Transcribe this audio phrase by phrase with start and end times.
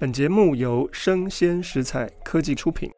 [0.00, 2.88] 本节目由生鲜食材科技出品。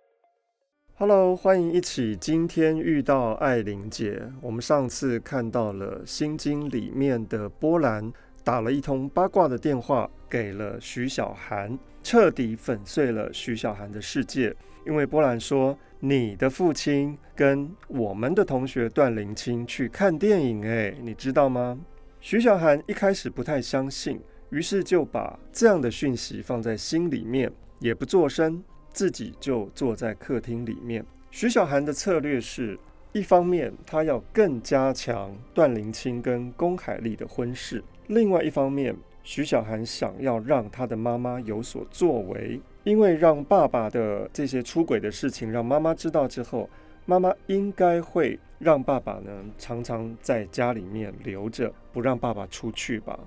[0.96, 4.22] Hello，欢迎一起今天遇到爱玲姐。
[4.42, 8.12] 我们上次看到了《心经》里面的波兰
[8.44, 14.54] 打了一通八卦的电话给了徐小涵，彻底粉碎了徐小涵的世界。
[14.84, 21.80] 因为波兰说你的父亲跟我们的同学段林清去看电影，哎，你知道吗？
[22.20, 24.20] 徐小涵一开始不太相信。
[24.50, 28.62] 于是就把这样的讯息放在心里面，也不作声，
[28.92, 31.04] 自己就坐在客厅里面。
[31.30, 32.78] 徐小涵的策略是，
[33.12, 46.68] 一方面他要更加强段林清跟龚海丽的婚事，另外一方面，徐小涵想要让他的妈妈有所作为，因为让爸爸的这些出轨的事情让妈妈知道之后，
[47.06, 53.18] 妈妈应该会让爸爸呢常常在家里面留着，不让爸爸出去吧。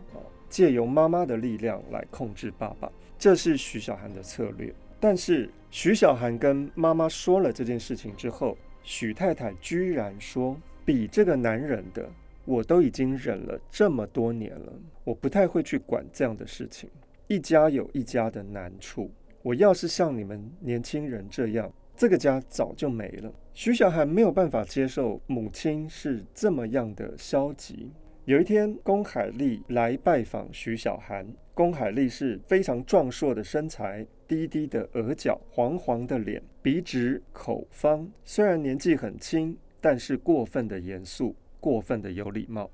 [0.54, 4.72] 借由妈妈的力量来控制爸爸，这是徐小涵的策略。
[5.00, 10.56] 但是徐小涵跟妈妈说了这件事情之后，许太太居然说
[10.86, 12.08] ：“比这个男人的，
[12.46, 14.72] 我都已经忍了这么多年了，
[15.04, 16.88] 我不太会去管这样的事情。
[17.28, 19.10] 一家有一家的难处，
[19.42, 27.90] 我要是像你们年轻人这样，这个家早就没了。”徐小涵没有办法接受母亲是这么样的消极。
[28.26, 31.28] 有一天，龚海丽来拜访徐小涵。
[31.54, 38.10] 龚海丽是非常壮硕的身材，低低的额角，黄黄的脸，鼻直口方。
[38.24, 42.72] 虽然年纪很轻，但是过分的严肃，过分的有礼貌。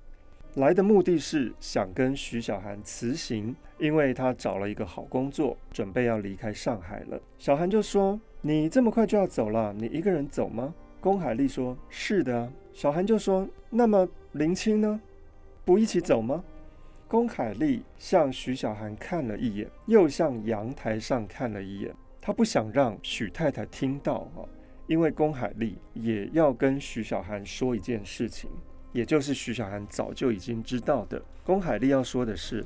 [0.53, 7.19] 来的目的是想跟徐小涵辞行，因为他找了一个好工作，准备要离开上海了。
[7.39, 15.02] 小涵就说：“你这么快就要走了，你一个人走吗？”龚海丽说：“是的。”小涵就说：“那么林青呢？”
[15.66, 16.44] 不一起走吗？
[17.08, 21.94] 龚海丽向徐小涵看了一眼，又向阳台上看了一眼。
[22.22, 24.46] 她不想让许太太听到啊，
[24.88, 28.50] 因为龚海丽也要跟徐小涵说一件事情，
[28.94, 31.22] 也就是徐小涵早就已经知道的。
[31.44, 32.64] 龚海丽要说的是，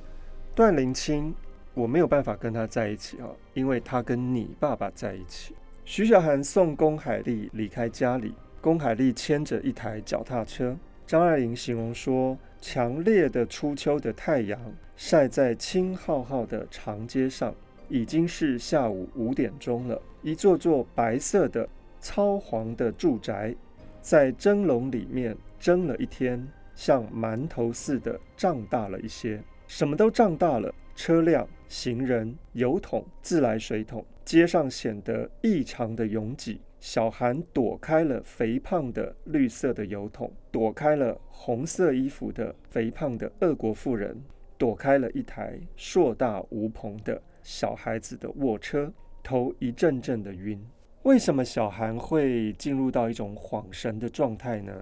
[0.53, 1.33] 段林清，
[1.73, 5.55] 我没有办法跟他在一起啊，因为他跟你爸爸在一起。
[5.85, 10.77] 徐小涵送龚海丽离开家里，龚海丽牵着一台脚踏车。
[11.05, 14.57] 张爱玲形容说，强烈的初秋的太阳
[14.95, 17.53] 晒在青浩浩的长街上，
[17.89, 20.01] 已经是下午五点钟了。
[20.21, 21.67] 一座座白色的
[21.99, 23.53] 糙黄的住宅，
[24.01, 26.41] 在蒸笼里面蒸了一天，
[26.73, 30.73] 像馒头似的胀大了一些，什么都胀大了。
[30.95, 36.61] 车辆、行人、油桶、自来水桶，街上显得异常的拥挤。
[36.83, 44.21] 小韩躲开了肥胖的绿色的油桶，躲开了红色衣服的肥胖的俄国妇人，
[44.57, 48.91] 躲开了一台硕大无朋的小孩子的卧车，
[49.23, 50.61] 头一阵阵的晕。
[51.03, 54.73] 为什么小韩会进入到一种恍神的状态呢？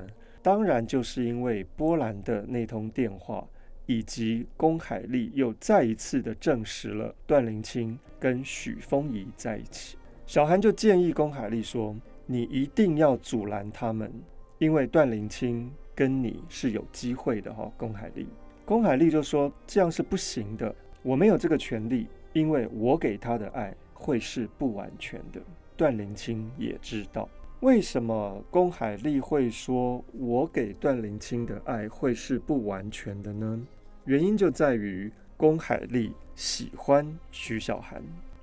[0.42, 3.48] 当然就是因为波兰的那通电话，
[3.86, 9.98] 以及龚海丽又再一次的证实了段林清跟许丰宜在一起。
[10.32, 11.94] 小韩就建议龚海丽说
[12.26, 14.10] ：“你一定要阻拦他们，
[14.60, 18.26] 因为段林清跟你是有机会的。”哈，龚海丽，
[18.64, 25.42] 龚海丽就说：“这样是不行的，我没有这个权利，因为我给他的爱会是不完全的。”
[25.76, 27.28] 段林清也知道
[27.60, 33.62] 为什么龚海丽会说我给段林清的爱会是不完全的呢？
[34.06, 38.02] 原因就在于龚海丽喜欢徐小涵。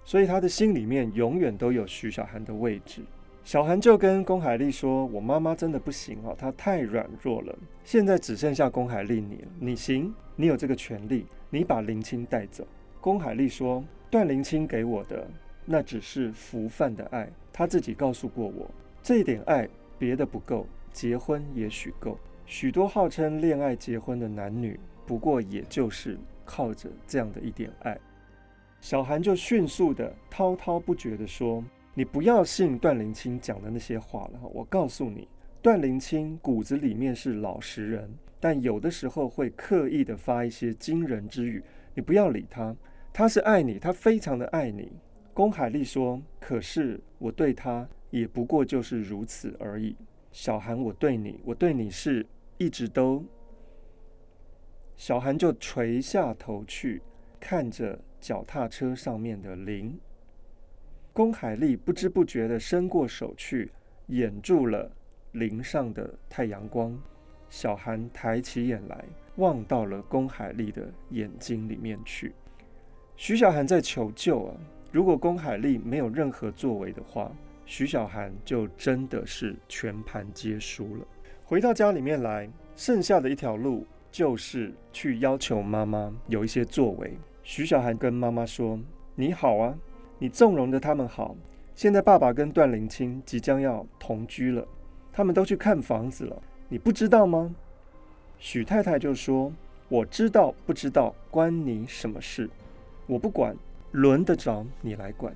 [0.08, 3.02] 所以他的心里面永远都有徐小涵的位置。
[3.44, 7.54] 小涵就跟龚海丽说：“我妈妈真的不行哦，她太软弱了。
[7.84, 12.66] 现在只剩下龚海丽你了，你行，你有这个权利，你把林清带走。”
[13.02, 15.28] 龚海丽说：“段林清给我的
[15.66, 18.70] 那只是浮泛的爱，他自己告诉过我，
[19.02, 22.18] 这一点爱别的不够，结婚也许够。
[22.46, 27.98] 许多号称恋爱结婚的男女，不过也就是靠着这样的一点爱。”
[28.80, 31.62] 小韩就迅速的滔滔不绝的说
[31.94, 34.40] ：“你不要信段林清讲的那些话了。
[34.52, 35.28] 我告诉你，
[35.60, 38.08] 段林清骨子里面是老实人，
[38.38, 41.62] 但有的时候会刻意的发一些惊人之语。
[41.94, 42.74] 你不要理他，
[43.12, 44.92] 他是爱你，他非常的爱你。”
[45.34, 49.96] 龚海丽说：“可是我对他也不过就是如此而已。”
[50.30, 52.24] 小韩，我对你，我对你是
[52.58, 53.24] 一直都……
[54.96, 57.02] 小韩就垂下头去
[57.40, 57.98] 看着。
[58.20, 59.96] 脚踏车上面的铃，
[61.12, 63.70] 龚海丽不知不觉地伸过手去，
[64.08, 64.90] 掩住了
[65.30, 67.00] 铃上的太阳光。
[67.48, 69.04] 小涵抬起眼来，
[69.36, 72.32] 望到了龚海丽的眼睛里面去。
[73.16, 74.56] 徐小涵在求救啊！
[74.90, 77.30] 如果龚海丽没有任何作为的话，
[77.64, 81.06] 徐小涵就真的是全盘皆输了。
[81.44, 87.16] 回到家里面来，剩下的一条路就是去要求妈妈有一些作为。
[87.48, 88.78] 徐小涵跟妈妈说
[89.16, 89.74] ：“你好啊，
[90.18, 91.34] 你纵容着他们好。
[91.74, 94.68] 现在爸爸跟段林清即将要同居了，
[95.10, 97.56] 他们都去看房子了，你不知道吗？”
[98.38, 99.50] 许太太就说
[99.88, 102.50] ：“我知道，不知道关你什么事？
[103.06, 103.56] 我不管，
[103.92, 105.34] 轮得着你来管。”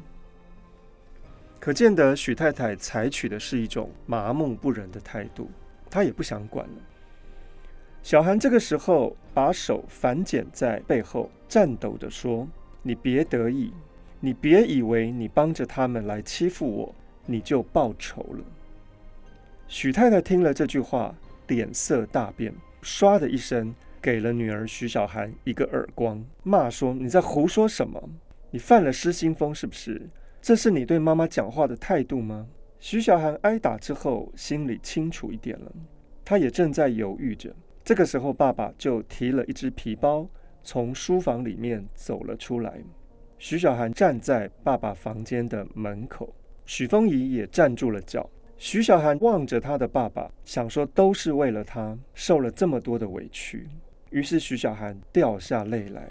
[1.58, 5.50] 可见得许太太采取的是一种麻木不仁的态度，
[5.88, 6.74] 她也不想管了。
[8.02, 12.46] 小韩这个时候把手反剪在背后，颤抖地说
[12.82, 13.72] ：“你别得意，
[14.18, 16.94] 你别以为你帮着他们来欺负我，
[17.26, 18.44] 你就报仇了。”
[19.68, 21.14] 许太太听了这句话，
[21.46, 22.52] 脸色大变，
[22.82, 28.02] 唰的一声给了女儿许小涵一个耳光，骂说：“你在胡说什么？
[28.50, 30.10] 你犯了失心疯是不是？”
[30.42, 32.48] 这是你对妈妈讲话的态度吗？
[32.80, 35.72] 徐小涵挨打之后，心里清楚一点了。
[36.24, 37.54] 他也正在犹豫着。
[37.84, 40.28] 这个时候，爸爸就提了一只皮包，
[40.62, 42.80] 从书房里面走了出来。
[43.38, 46.32] 徐小涵站在爸爸房间的门口，
[46.64, 48.28] 许风仪也站住了脚。
[48.56, 53.66] 徐小涵望着他的爸爸，想说都是为了他受了这么多的委屈。
[54.10, 56.08] 于是徐小涵掉下泪来。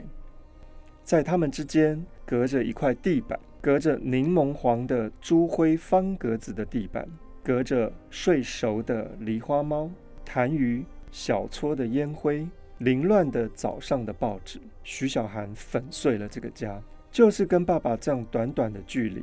[1.03, 3.39] 在他们之间隔着一块地板。
[3.63, 7.07] 隔着柠檬黄的朱灰方格子的地板，
[7.43, 9.87] 隔着睡熟的狸花猫、
[10.25, 12.47] 痰盂、小撮的烟灰、
[12.79, 16.81] 凌乱的早上的报纸，徐小涵粉碎了这个家。
[17.11, 19.21] 就是跟爸爸这样短短的距离，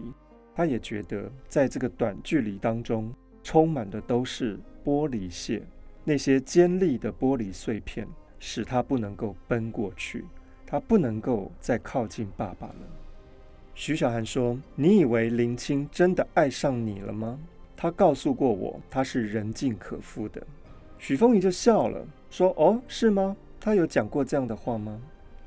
[0.54, 3.10] 他也觉得在这个短距离当中，
[3.42, 5.62] 充满的都是玻璃屑，
[6.04, 8.06] 那些尖利的玻璃碎片，
[8.38, 10.26] 使他不能够奔过去，
[10.66, 12.74] 他不能够再靠近爸爸了。
[13.74, 17.38] 徐小涵说：“你以为林清真的爱上你了吗？
[17.74, 20.46] 他告诉过我，他是人尽可夫的。”
[20.98, 23.36] 许丰宜就笑了，说：“哦，是吗？
[23.60, 25.00] 他有讲过这样的话吗？”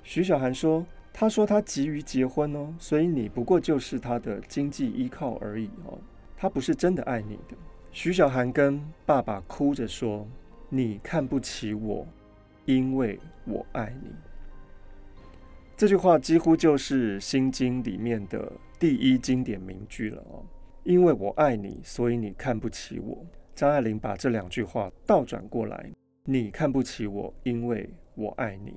[0.03, 5.97] 徐小涵说：“他说他急于结婚哦，所以你不过就是他的经济依靠而已哦，
[6.37, 7.55] 他不是真的爱你的。”
[7.91, 10.25] 徐小涵跟爸爸哭着说
[10.69, 12.07] ：“你看不起我，
[12.65, 14.09] 因为我爱你。”
[15.75, 20.43] 这句话几乎就是《心经》里面的第一经典名句了哦。
[20.83, 23.23] 因为我爱你，所以你看不起我。
[23.55, 25.89] 张爱玲把这两句话倒转过来：
[26.25, 28.73] 你看不起我，因为我爱你。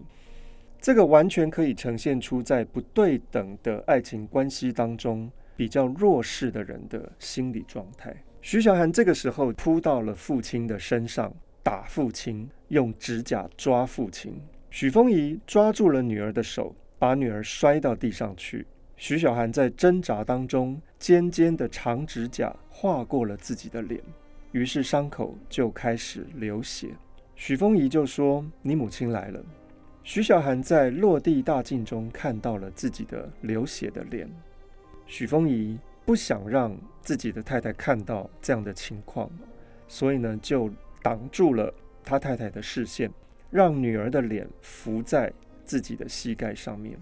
[0.80, 8.14] 这个完全可以呈现出在不对等的爱情关系当中比较弱势的人的心理状态。
[8.42, 14.34] 徐小涵这个时候扑到了父亲的身上，打父亲，用指甲抓父亲。
[14.70, 16.74] 许丰宜抓住了女儿的手。
[16.96, 18.66] 把女儿摔到地上去，
[18.96, 24.00] 徐小涵在挣扎当中，尖尖的长指甲划过了自己的脸，
[24.54, 26.90] 于是伤口就开始流血。
[27.34, 29.44] 许丰仪就说：“你母亲来了。”
[30.04, 34.30] 徐小涵在落地大镜中看到了自己的流血的脸。
[35.06, 39.28] 许丰仪不想让自己的太太看到这样的情况，
[39.88, 40.70] 所以呢，就
[41.02, 41.74] 挡住了
[42.04, 43.10] 他太太的视线，
[43.50, 45.32] 让女儿的脸浮在。
[45.66, 46.94] 自己的膝盖上面，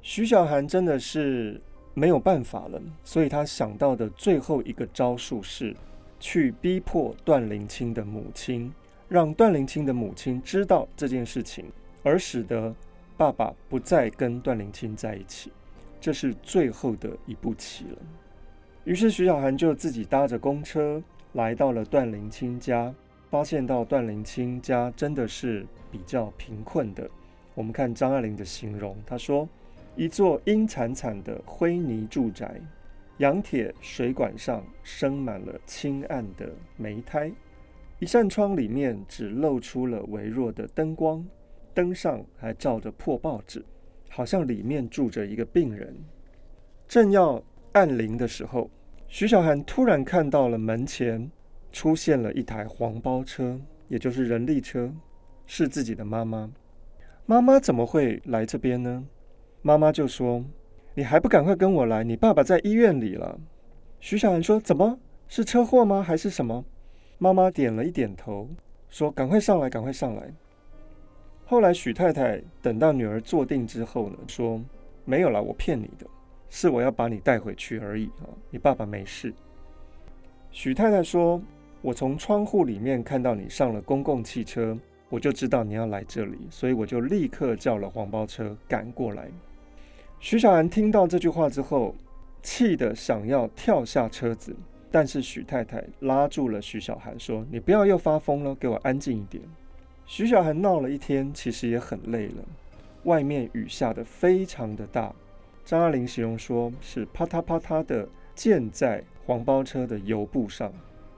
[0.00, 1.60] 徐小涵真的是
[1.92, 5.74] 没有办法了，所以他想到的最后一个招数是
[6.20, 8.72] 去逼迫段灵清的母亲，
[9.08, 11.64] 让段灵清的母亲知道这件事情，
[12.04, 12.72] 而使得
[13.16, 15.50] 爸爸不再跟段灵清在一起。
[16.00, 17.98] 这是最后的一步棋了。
[18.84, 22.94] 于是徐小涵就自己搭着公车来到了段灵清家，
[23.30, 27.08] 发现到段灵清家真的是比较贫困的。
[27.54, 29.46] 我们看张爱玲的形容，她说
[29.96, 32.58] ：“一座阴惨惨的灰泥住宅，
[33.20, 37.30] 阳铁水管上生满了青暗的霉苔，
[37.98, 41.22] 一扇窗里面只露出了微弱的灯光，
[41.74, 43.62] 灯上还照着破报纸，
[44.08, 45.94] 好像里面住着一个病人。”
[46.88, 48.70] 正要按铃的时候，
[49.06, 51.30] 徐小涵突然看到了门前
[51.70, 54.90] 出现了一台黄包车，也就是人力车，
[55.46, 56.50] 是自己的妈妈。
[57.26, 59.04] 妈妈怎么会来这边呢？
[59.60, 60.42] 妈妈就说
[60.94, 63.38] ：“你还不赶快跟我来，你爸爸在医院里了。”
[64.00, 66.02] 徐小涵说：“怎么是车祸吗？
[66.02, 66.64] 还是什么？”
[67.18, 68.48] 妈妈点了一点头，
[68.88, 70.32] 说：“赶快上来，赶快上来。”
[71.46, 74.60] 后来许太太等到女儿坐定之后呢，说
[75.04, 76.06] ：“没有了，我骗你的，
[76.48, 79.32] 是我要把你带回去而已啊，你爸爸没事。”
[80.50, 81.40] 许太太说
[81.82, 84.76] ：“我从窗户里面看到你上了公共汽车。”
[85.10, 89.28] 我就知道你要来这里，所以我就立刻叫了黄包车赶过来。
[90.20, 91.94] 徐小涵听到这句话之后，
[92.42, 94.54] 气得想要跳下车子，
[94.90, 99.42] 但是许太太拉住了徐小涵，说：“你不要又发疯了，给我安静一点。”
[100.04, 102.44] 徐小涵闹了一天，其实也很累了。
[103.04, 105.10] 外面雨下得非常的大，
[105.64, 110.70] 张爱玲形容说是啪嗒啪嗒的溅在黄包车的油布上，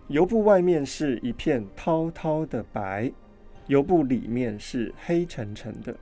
[0.07, 3.11] 油布外面是一片滔滔的白，
[3.67, 5.93] 油布里面是黑沉沉的，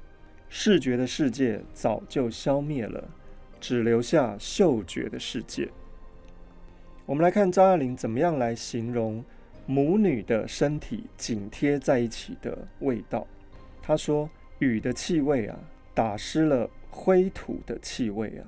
[0.52, 3.08] 视觉的世界早就消灭了，
[3.60, 5.70] 只留下嗅觉的世界。
[7.06, 9.24] 我们来看张爱玲怎么样来形容。
[9.66, 13.24] 母女的身体紧贴在一起的味道，
[13.80, 14.28] 她说
[14.58, 15.56] ：“雨的气味啊，
[15.94, 18.42] 打湿了灰土的气味啊，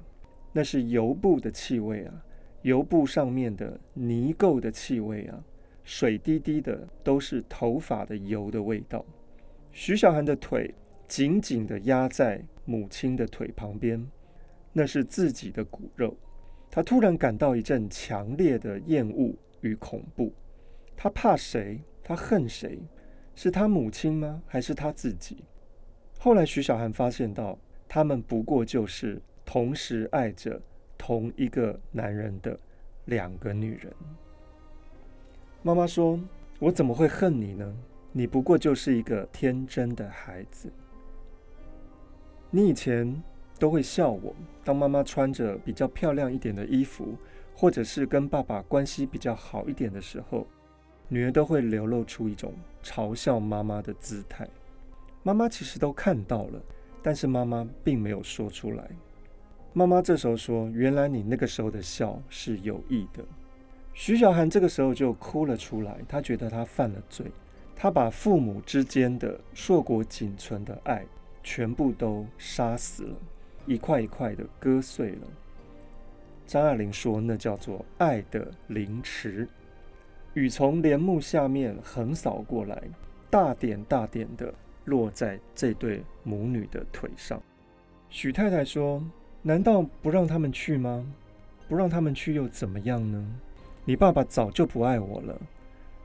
[0.53, 2.13] 那是油布的气味啊，
[2.63, 5.39] 油布上面的泥垢的气味啊，
[5.85, 9.05] 水滴滴的都是头发的油的味道。”
[9.71, 10.75] 徐小涵的腿
[11.13, 14.11] 紧紧地压在母亲的腿旁边，
[14.73, 16.17] 那是自己的骨肉。
[16.71, 20.33] 她突然感到一阵强烈的厌恶与恐怖。
[20.97, 21.83] 他怕谁？
[22.03, 22.81] 他恨谁？
[23.35, 24.43] 是他母亲吗？
[24.47, 25.45] 还是他自己？
[26.19, 30.59] 后来徐小涵发现到，他们不过就是同时爱着
[30.97, 32.59] 同一个男人的
[33.05, 33.93] 两个女人。
[35.61, 36.19] 妈妈说
[36.59, 37.71] ：“我怎么会恨你呢？
[38.13, 40.73] 你不过就是一个天真的孩子。
[42.55, 43.21] 你以前
[43.59, 47.17] 都会笑我，当妈妈穿着比较漂亮一点的衣服，
[47.55, 50.47] 或者是跟爸爸关系比较好一点的时候。”
[51.09, 54.49] 女儿都会流露出一种嘲笑妈妈的姿态，
[55.23, 56.63] 妈妈其实都看到了，
[57.03, 58.91] 但是妈妈并没有说出来。
[59.73, 63.25] 妈妈这时候说：“原来你那个时候的笑是有意的。”
[63.93, 67.27] 徐小涵这个时候就哭了出来，她觉得她犯了罪，
[67.77, 71.05] 她把父母之间的硕果仅存的爱
[71.43, 73.17] 全部都杀死了，
[73.67, 75.27] 一块一块的割碎了。
[76.47, 79.49] 张爱玲说：“那叫做爱的凌迟。”
[80.35, 82.83] 雨从帘幕下面横扫过来，
[83.31, 84.53] 大点大点的
[84.85, 87.41] 落在这对母女的腿上。
[88.09, 89.03] 许太太说
[89.43, 91.07] ：“难道不让他们去吗？
[91.69, 93.25] 不让他们去又怎么样呢？
[93.85, 95.41] 你爸爸早就不爱我了，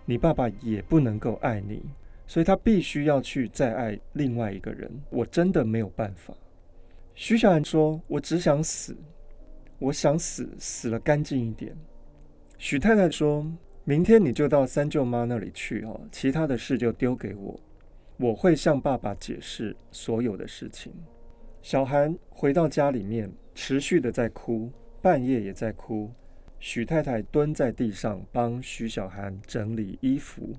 [0.06, 1.84] 你爸爸也不能够爱你，
[2.28, 4.92] 所以他必须要去再爱另外一个人。
[5.10, 6.34] 我真的没有办法。”
[7.16, 8.96] 徐小涵说：“我只想死，
[9.80, 11.76] 我想死，死了干净一点。”
[12.60, 13.52] 许太太说。
[13.90, 17.58] 明天你就到三舅妈那里去哦，其他的事就丢给我，
[18.18, 20.92] 我会向爸爸解释所有的事情。
[21.62, 24.70] 小涵回到家里面，持续的在哭，
[25.02, 26.12] 半夜也在哭。
[26.60, 30.54] 许太太蹲在地上帮徐小涵整理衣服。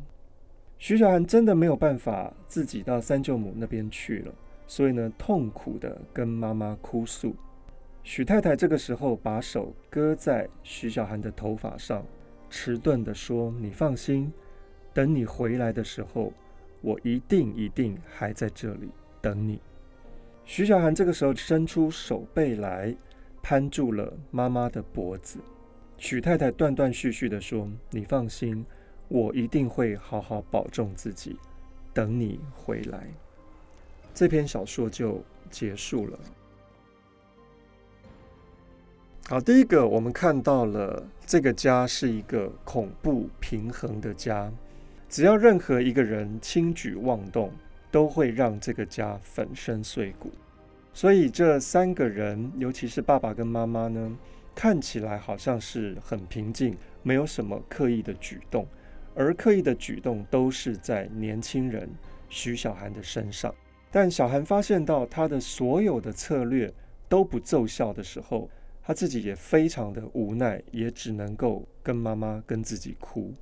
[0.78, 4.32] 徐小涵真的没有办法自己到三舅母那边去了，
[4.66, 7.34] 所以呢，痛苦的跟妈妈哭诉。
[8.04, 12.04] 许太太这个时候把手搁在徐小涵的头发上。
[12.48, 14.32] 迟钝地说：“你放心，
[14.94, 16.32] 等你回来的时候，
[16.80, 18.88] 我一定一定还在这里
[19.20, 19.60] 等你。”
[20.46, 22.94] 徐小涵这个时候伸出手背来，
[23.42, 25.40] 攀住了妈妈的脖子。
[25.98, 28.64] 许太太断断续续地说：“你放心，
[29.08, 31.36] 我一定会好好保重自己，
[31.92, 33.08] 等你回来。”
[34.14, 36.18] 这篇小说就结束了。
[39.28, 44.50] 好，第一个我们看到了这个家是一个恐怖平衡的家，
[45.08, 47.52] 只要任何一个人轻举妄动，
[47.90, 50.30] 都会让这个家粉身碎骨。
[50.94, 54.18] 所以这三个人，尤其是爸爸跟妈妈呢，
[54.54, 58.66] 看起来好像是很平静，没有什么刻意的举动，
[59.18, 61.90] 而刻意的举动都是在年轻人
[62.28, 63.52] 徐小涵的身上。
[63.90, 66.72] 但小涵发现到他的所有的策略
[67.08, 68.48] 都不奏效的时候，
[68.80, 73.34] 他自己也非常的无奈，也只能够跟妈妈跟自己哭。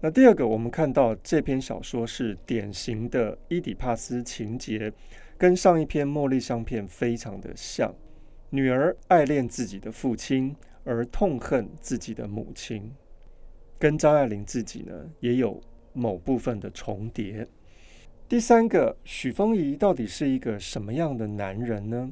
[0.00, 4.92] 那第二个，我们看到这篇小说是典型的伊底帕斯情节，
[5.38, 7.94] 跟上一篇茉莉香片非常的像。
[8.50, 12.92] 女儿爱恋自己的父亲，而痛恨自己的母亲，
[13.82, 15.60] 跟张爱玲自己呢也有
[15.92, 17.44] 某部分的重叠。
[18.28, 22.08] 第三个，许峰仪到底是一个什么样的男人呢？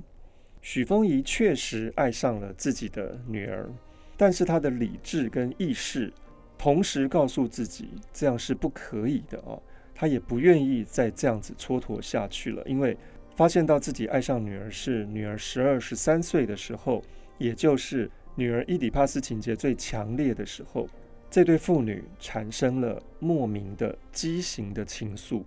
[0.60, 3.70] 许峰仪确实爱上了自己的女儿，
[4.16, 6.12] 但是他的理智跟意识
[6.58, 9.62] 同时告诉自己这样是不可以的哦。
[9.94, 12.96] 他也不愿意再这样子蹉跎下去了，因为
[13.36, 17.00] 发现到自己爱上女儿是女儿十二、十三岁的时候，
[17.38, 20.88] 也就是女儿伊底帕斯情节最强烈的时候，
[21.30, 25.44] 这对父女产生了莫名的畸形的情愫。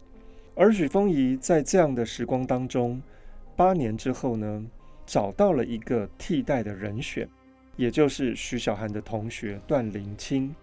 [0.55, 3.01] 而许峰仪在这样的时光当中，
[3.55, 4.65] 八年之后呢，
[5.05, 7.27] 找到了一个替代的人选，
[7.75, 10.55] 也就是徐小涵的同学段灵清。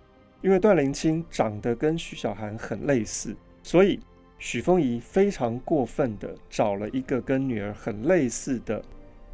[0.43, 4.00] 因为段灵清长得跟徐小涵很类似，所以
[4.39, 8.83] 许丰宜非常过分的找了一个跟女儿很类似的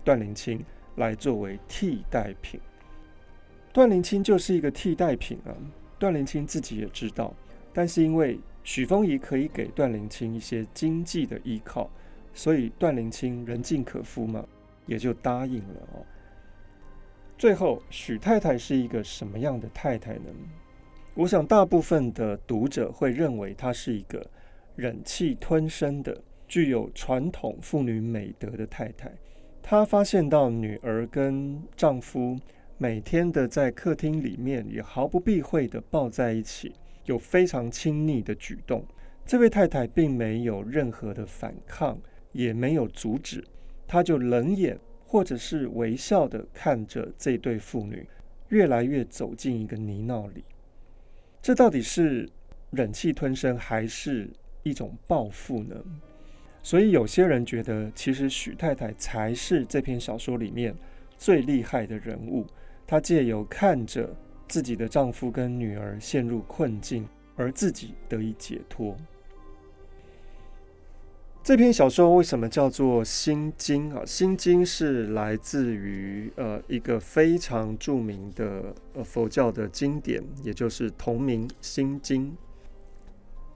[0.02, 0.64] 段灵清
[0.96, 2.58] 来作为替代品。
[3.76, 5.52] 段灵清就是一个替代品啊，
[5.98, 7.34] 段灵清自己也知道，
[7.74, 11.90] 但是因为许丰宜可以给段灵清一些经济的依靠，
[12.32, 14.42] 所以段灵清人尽可夫嘛，
[14.86, 16.00] 也就答应了哦。
[17.36, 20.30] 最后，许太太是一个什么样的太太呢？
[21.12, 24.26] 我想，大部分的读者会认为她是一个
[24.74, 26.18] 忍气吞声的、
[26.48, 29.12] 具有传统妇女美德的太太。
[29.62, 32.38] 她发现到女儿跟丈夫
[32.78, 36.74] 每天的在客厅里面也毫不避讳的抱在一起，
[37.06, 38.86] 有非常亲昵的举动。
[39.24, 41.98] 这位太太并没有任何的反抗，
[42.32, 43.42] 也没有阻止，
[43.86, 48.06] 她就冷眼或者是微笑的看着这对父女
[48.50, 50.44] 越来越走进一个泥淖里。
[51.40, 52.28] 这到底是
[52.70, 54.28] 忍气吞声，还是
[54.62, 55.74] 一种报复呢？
[56.62, 60.74] 所以有些人觉得，其实许太太才是这篇小说里面
[61.16, 62.44] 最厉害的人物。
[62.86, 64.08] 她借由看着
[64.48, 68.96] 自己的丈夫跟女儿陷入困境，而自己得以解脱。
[71.42, 74.02] 这篇小说为什么叫做《心经》啊？
[74.06, 82.26] 《心经》是来自于呃一个非常著名的呃佛教的经典，也就是同名《心经》。《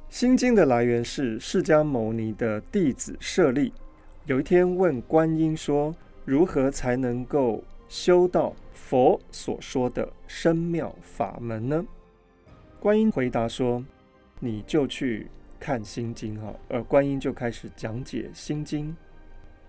[0.08, 3.72] 心经》的来源是释迦牟尼的弟子舍利，
[4.26, 5.92] 有一天问观音说
[6.24, 11.84] ：“如何才能够修道佛所说的深妙法门呢？”
[12.80, 13.84] 观音回答说
[14.40, 15.28] ：“你就去。”
[15.60, 18.96] 看心经哈，而观音就开始讲解心经。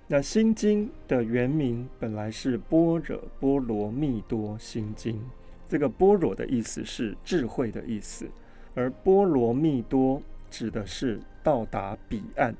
[0.07, 5.21] 那心经的原名本来是般若波罗蜜多心经，
[5.67, 8.25] 这个般若的意思是智慧的意思，
[8.73, 12.55] 而波罗蜜多指的是到达彼岸，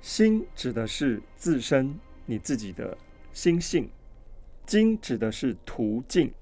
[0.00, 1.96] 心指的是自身
[2.26, 2.98] 你自己的
[3.32, 3.88] 心性，
[4.68, 6.32] 经指的是途径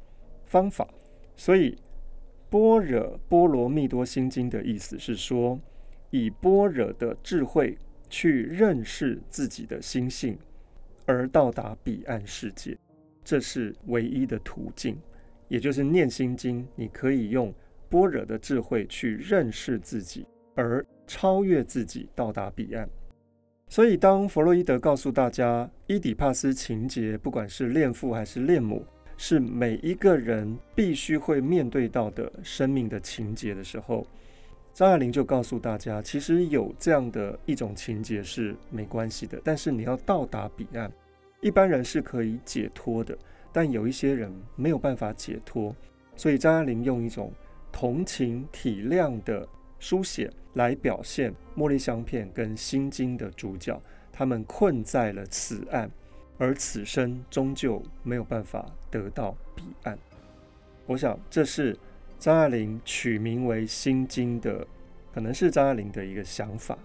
[0.45, 0.87] 方法，
[1.35, 1.79] 所以
[2.51, 5.59] 般若波罗蜜多心经的意思是说。
[6.11, 7.77] 以般若的智慧
[8.09, 10.39] 去认识自己的心性，
[11.05, 12.79] 而到达彼岸世界，
[13.25, 14.97] 这是唯一的途径。
[15.49, 17.53] 也就是念心经，你可以用
[17.91, 22.89] 般若的智慧去认识自己，而超越自己，到达彼岸。
[23.69, 34.07] 所以，当弗洛伊德告诉大家，伊底帕斯情结，不管是恋父还是恋母，是每一个人必须会面对到的生命的情结的时候，
[34.73, 40.91] 张爱玲就告诉大家，其实有这样的一种情节是没关系的，但是你要到达彼岸，
[41.41, 43.19] 一般人是可以解脱的，
[43.53, 45.75] 但有一些人没有办法解脱，
[46.15, 47.33] 所以张爱玲用一种
[47.73, 49.47] 同情体谅的
[49.81, 53.81] 书写来表现茉莉香片跟心经的主角，
[54.13, 55.89] 他们困在了此岸，
[56.37, 59.99] 而此生终究没有办法得到彼岸。
[60.87, 61.75] 我想这是。
[62.19, 64.67] 张爱玲取名为《心经》的，
[65.13, 66.77] 可能是张爱玲的一个想法。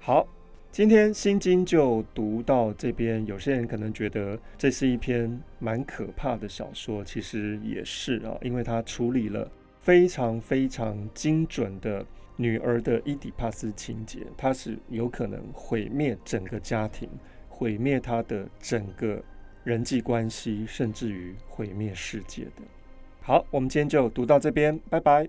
[0.00, 0.26] 好，
[0.72, 3.24] 今天《心经》就读到这边。
[3.24, 12.04] 有些人可能觉得这是一篇蛮可怕的小说，其实也是啊，因为它处理了非常非常精准的
[12.40, 17.06] 女儿的伊底帕斯情节，它是有可能毁灭整个家庭，
[17.50, 19.22] 毁灭她的整个
[19.62, 22.62] 人际关系，甚至于毁灭世界的。
[23.20, 25.28] 好，我们今天就读到这边，拜拜。